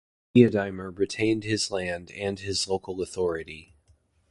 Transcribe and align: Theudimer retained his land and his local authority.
Theudimer 0.33 0.89
retained 0.97 1.43
his 1.43 1.69
land 1.69 2.09
and 2.13 2.39
his 2.39 2.67
local 2.67 3.03
authority. 3.03 3.75